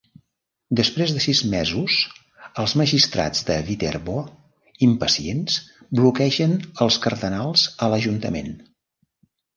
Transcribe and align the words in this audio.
Després 0.77 1.11
de 1.15 1.19
sis 1.25 1.41
mesos 1.49 1.97
els 2.63 2.73
magistrats 2.81 3.45
de 3.49 3.57
Viterbo, 3.67 4.15
impacients, 4.87 5.59
bloquegen 6.01 6.57
els 6.87 6.99
cardenals 7.07 7.67
a 7.87 7.91
l'ajuntament. 7.93 8.51